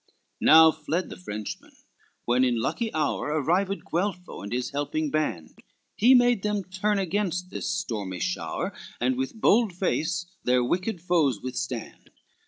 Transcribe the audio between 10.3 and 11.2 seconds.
their wicked